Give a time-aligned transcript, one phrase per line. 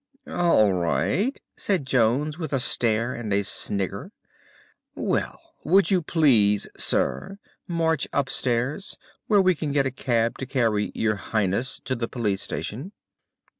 [0.27, 4.11] '""All right," said Jones with a stare and a snigger.
[4.95, 10.91] "Well, would you please, sir, march upstairs, where we can get a cab to carry
[10.95, 12.93] your Highness to the police station?"